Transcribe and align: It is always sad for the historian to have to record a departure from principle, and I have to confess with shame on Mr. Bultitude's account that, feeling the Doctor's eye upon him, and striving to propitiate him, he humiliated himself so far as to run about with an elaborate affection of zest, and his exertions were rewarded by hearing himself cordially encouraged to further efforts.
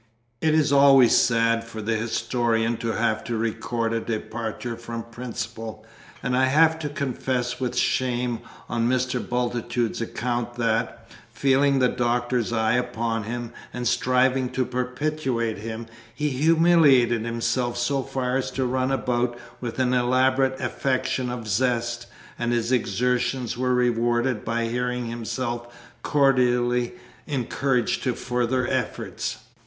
It 0.41 0.55
is 0.55 0.73
always 0.73 1.15
sad 1.15 1.63
for 1.63 1.79
the 1.79 1.95
historian 1.95 2.77
to 2.77 2.93
have 2.93 3.23
to 3.25 3.37
record 3.37 3.93
a 3.93 3.99
departure 3.99 4.75
from 4.75 5.03
principle, 5.03 5.85
and 6.23 6.35
I 6.35 6.45
have 6.45 6.79
to 6.79 6.89
confess 6.89 7.59
with 7.59 7.77
shame 7.77 8.39
on 8.67 8.89
Mr. 8.89 9.19
Bultitude's 9.21 10.01
account 10.01 10.55
that, 10.55 11.07
feeling 11.31 11.77
the 11.77 11.87
Doctor's 11.87 12.51
eye 12.51 12.73
upon 12.77 13.25
him, 13.25 13.53
and 13.71 13.87
striving 13.87 14.49
to 14.53 14.65
propitiate 14.65 15.59
him, 15.59 15.85
he 16.15 16.29
humiliated 16.31 17.23
himself 17.23 17.77
so 17.77 18.01
far 18.01 18.37
as 18.37 18.49
to 18.49 18.65
run 18.65 18.91
about 18.91 19.37
with 19.59 19.77
an 19.77 19.93
elaborate 19.93 20.59
affection 20.59 21.29
of 21.29 21.47
zest, 21.47 22.07
and 22.39 22.51
his 22.51 22.71
exertions 22.71 23.55
were 23.55 23.75
rewarded 23.75 24.43
by 24.43 24.65
hearing 24.65 25.05
himself 25.05 25.71
cordially 26.01 26.93
encouraged 27.27 28.01
to 28.01 28.13
further 28.15 28.67
efforts. 28.67 29.37